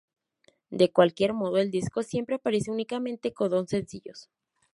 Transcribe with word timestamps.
De 0.71 0.91
cualquier 0.91 1.31
modo 1.33 1.57
el 1.57 1.69
disco 1.69 2.01
siempre 2.01 2.37
aparece 2.37 2.71
únicamente 2.71 3.33
con 3.35 3.51
dos 3.51 3.69
sencillos. 3.69 4.31